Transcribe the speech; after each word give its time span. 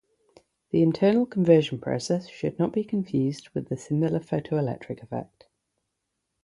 The 0.71 0.81
internal 0.81 1.27
conversion 1.27 1.79
process 1.79 2.27
should 2.27 2.57
not 2.57 2.73
be 2.73 2.83
confused 2.83 3.49
with 3.53 3.67
the 3.69 3.77
similar 3.77 4.19
photoelectric 4.19 5.03
effect. 5.03 5.45